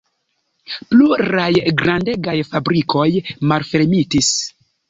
[0.93, 1.51] Pluraj
[1.83, 3.07] grandegaj fabrikoj
[3.53, 4.33] malfermitis.